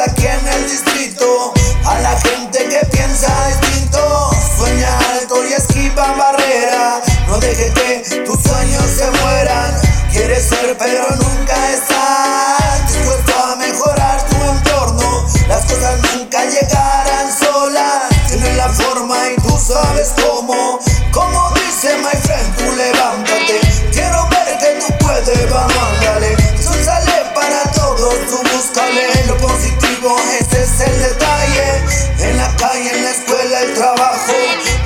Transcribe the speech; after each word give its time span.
aquí 0.00 0.26
en 0.26 0.46
el 0.46 0.70
distrito. 0.70 1.52
A 1.84 1.98
la 2.00 2.20
gente 2.20 2.58
que 2.68 2.86
piensa 2.86 3.28
distinto, 3.48 4.30
sueña 4.56 4.98
alto 5.12 5.44
y 5.46 5.52
esquiva 5.52 6.12
barrera. 6.12 7.00
No 7.26 7.38
deje 7.38 7.72
que 7.72 8.22
tus 8.26 8.40
sueños 8.42 8.84
se 8.96 9.10
mueran. 9.22 9.74
Quieres 10.12 10.44
ser, 10.48 10.76
pero 10.78 11.04
nunca 11.16 11.70
estás 11.72 12.92
dispuesto 12.92 13.32
a 13.44 13.56
mejorar 13.56 14.22
tu 14.28 14.36
entorno. 14.36 15.26
Las 15.48 15.64
cosas 15.64 15.98
nunca 16.14 16.44
llegarán 16.44 17.28
solas. 17.38 18.08
Tienes 18.28 18.56
la 18.56 18.68
forma 18.68 19.16
y 19.30 19.36
tú 19.36 19.58
sabes 19.58 20.12
cómo. 20.22 20.78
Como 21.12 21.50
dice 21.54 21.96
my 21.98 22.20
friend, 22.22 22.56
tú 22.56 22.76
levántate. 22.76 23.60
Quiero 23.92 24.28
ver 24.28 24.58
que 24.58 24.80
tú 24.80 25.04
puedes, 25.04 25.50
vamos, 25.50 25.76
ándale. 25.96 26.34
Eso 26.58 26.72
sale 26.84 27.24
para 27.34 27.62
todos, 27.72 28.14
tú 28.28 28.42
búscale 28.52 29.17
positivo, 30.08 30.16
ese 30.40 30.62
es 30.62 30.80
el 30.80 31.00
detalle. 31.00 31.82
En 32.20 32.36
la 32.36 32.54
calle, 32.56 32.90
en 32.90 33.04
la 33.04 33.10
escuela, 33.10 33.60
el 33.60 33.74
trabajo, 33.74 34.32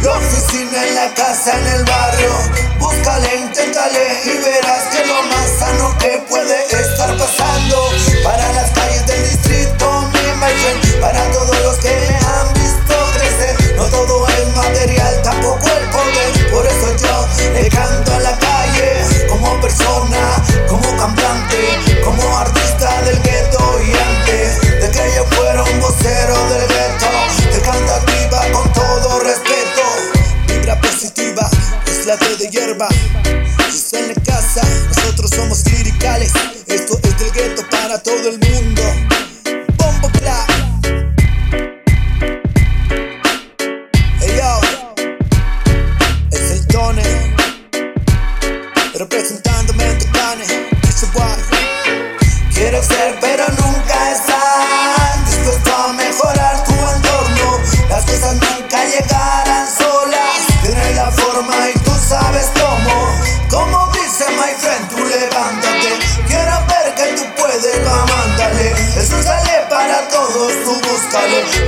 la 0.02 0.12
oficina, 0.12 0.86
en 0.86 0.94
la 0.94 1.14
casa, 1.14 1.58
en 1.58 1.66
el 1.66 1.84
barrio. 1.84 2.32
Búscale, 2.78 3.36
inténtale 3.36 4.20
y 4.24 4.38
verás 4.38 4.82
que 4.90 5.11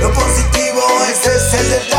Lo 0.01 0.11
positivo, 0.11 0.81
ese 1.07 1.35
es 1.35 1.53
el. 1.53 1.94